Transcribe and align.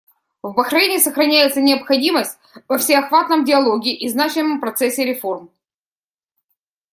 В 0.41 0.53
Бахрейне 0.55 0.97
сохраняется 0.97 1.61
необходимость 1.61 2.39
во 2.67 2.79
всеохватном 2.79 3.45
диалоге 3.45 3.93
и 3.93 4.09
значимом 4.09 4.59
процессе 4.59 5.05
реформ. 5.05 5.51